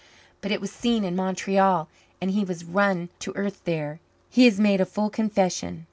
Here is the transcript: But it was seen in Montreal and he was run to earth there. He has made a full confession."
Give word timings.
But 0.41 0.51
it 0.51 0.59
was 0.59 0.71
seen 0.71 1.03
in 1.03 1.15
Montreal 1.15 1.87
and 2.19 2.31
he 2.31 2.43
was 2.43 2.65
run 2.65 3.09
to 3.19 3.33
earth 3.35 3.61
there. 3.65 3.99
He 4.31 4.45
has 4.45 4.59
made 4.59 4.81
a 4.81 4.85
full 4.87 5.11
confession." 5.11 5.79